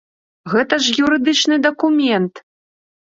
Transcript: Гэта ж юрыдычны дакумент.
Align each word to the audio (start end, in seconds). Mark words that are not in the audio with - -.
Гэта 0.53 0.79
ж 0.85 0.95
юрыдычны 1.03 1.55
дакумент. 1.67 2.33